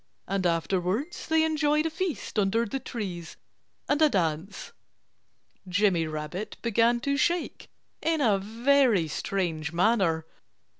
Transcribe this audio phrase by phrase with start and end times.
[0.27, 3.37] And afterwards they enjoyed a feast under the trees
[3.87, 4.71] and a dance."
[5.67, 7.69] Jimmy Rabbit began to shake
[8.01, 10.25] in a very strange manner.